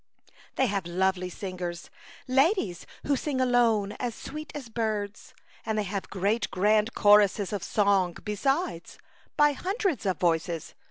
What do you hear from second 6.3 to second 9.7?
grand choruses of song besides, by